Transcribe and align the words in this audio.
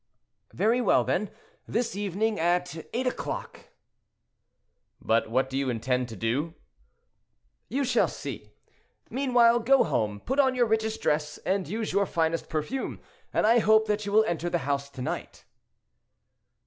'""Very 0.53 0.81
well, 0.81 1.03
then; 1.03 1.29
this 1.67 1.95
evening 1.95 2.39
at 2.39 2.87
eight 2.91 3.05
o'clock." 3.05 3.67
"But 4.99 5.29
what 5.29 5.47
do 5.47 5.55
you 5.55 5.69
intend 5.69 6.09
to 6.09 6.15
do?" 6.15 6.55
"You 7.69 7.83
shall 7.83 8.07
see: 8.07 8.51
meanwhile, 9.11 9.59
go 9.59 9.83
home; 9.83 10.19
put 10.19 10.39
on 10.39 10.55
your 10.55 10.65
richest 10.65 11.03
dress, 11.03 11.37
and 11.45 11.67
use 11.67 11.93
your 11.93 12.07
finest 12.07 12.49
perfume, 12.49 12.99
and 13.31 13.45
I 13.45 13.59
hope 13.59 13.85
that 13.85 14.03
you 14.07 14.11
will 14.11 14.25
enter 14.25 14.49
the 14.49 14.57
house 14.65 14.89
to 14.89 15.03
night." 15.03 15.45